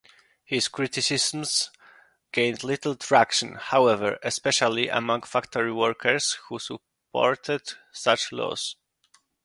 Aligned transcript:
His 0.43 0.67
criticisms 0.67 1.69
gained 2.31 2.63
little 2.63 2.95
traction, 2.95 3.53
however, 3.57 4.17
especially 4.23 4.87
among 4.87 5.21
factory 5.21 5.71
workers 5.71 6.39
who 6.49 6.57
supported 6.57 7.73
such 7.91 8.31
laws. 8.31 8.77